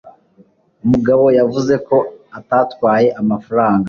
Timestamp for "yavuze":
1.39-1.73